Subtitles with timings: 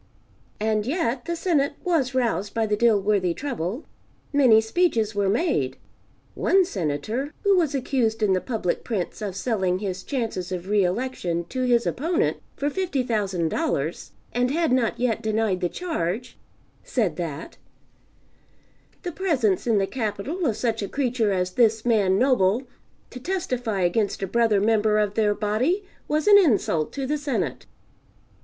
[0.59, 3.85] And yet the Senate was roused by the Dilworthy trouble.
[4.33, 5.77] Many speeches were made.
[6.33, 10.83] One Senator (who was accused in the public prints of selling his chances of re
[10.83, 16.35] election to his opponent for $50,000 and had not yet denied the charge)
[16.83, 17.57] said that,
[19.03, 22.63] "the presence in the Capital of such a creature as this man Noble,
[23.11, 27.67] to testify against a brother member of their body, was an insult to the Senate."